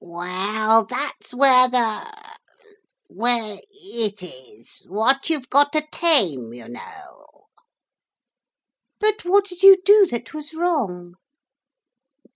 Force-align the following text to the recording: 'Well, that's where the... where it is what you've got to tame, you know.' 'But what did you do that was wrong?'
'Well, 0.03 0.85
that's 0.85 1.31
where 1.31 1.69
the... 1.69 2.11
where 3.05 3.59
it 3.69 4.23
is 4.23 4.85
what 4.89 5.29
you've 5.29 5.47
got 5.47 5.71
to 5.73 5.85
tame, 5.91 6.55
you 6.55 6.67
know.' 6.67 7.45
'But 8.99 9.23
what 9.25 9.45
did 9.45 9.61
you 9.61 9.77
do 9.85 10.07
that 10.07 10.33
was 10.33 10.55
wrong?' 10.55 11.17